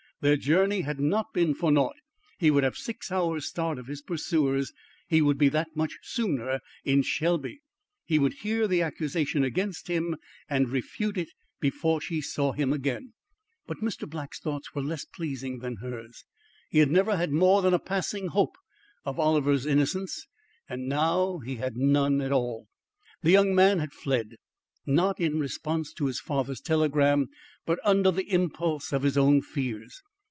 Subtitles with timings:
[0.21, 1.95] Their journey had not been for naught.
[2.37, 4.71] He would have six hours' start of his pursuers;
[5.07, 7.61] he would be that much sooner in Shelby;
[8.05, 10.15] he would hear the accusation against him
[10.47, 11.29] and refute it
[11.59, 13.13] before she saw him again.
[13.65, 14.07] But Mr.
[14.07, 16.23] Black's thoughts were less pleasing than hers.
[16.69, 18.57] He had never had more than a passing hope
[19.03, 20.27] of Oliver's innocence,
[20.69, 22.67] and now he had none at all.
[23.23, 24.35] The young man had fled,
[24.85, 27.27] not in response to his father's telegram,
[27.65, 29.99] but under the impulse of his own fears.